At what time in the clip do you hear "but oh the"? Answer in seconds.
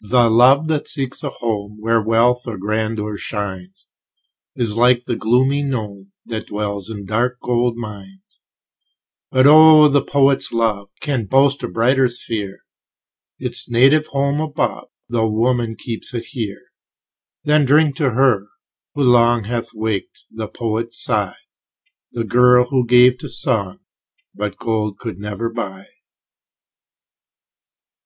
9.30-10.00